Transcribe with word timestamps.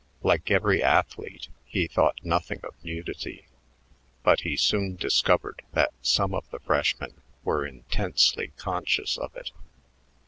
Like 0.23 0.49
every 0.49 0.81
athlete, 0.81 1.47
he 1.63 1.85
thought 1.85 2.21
nothing 2.25 2.59
of 2.63 2.73
nudity, 2.83 3.45
but 4.23 4.39
he 4.39 4.57
soon 4.57 4.95
discovered 4.95 5.61
that 5.73 5.93
some 6.01 6.33
of 6.33 6.49
the 6.49 6.57
freshmen 6.59 7.21
were 7.43 7.67
intensely 7.67 8.47
conscious 8.57 9.15
of 9.19 9.35
it. 9.35 9.51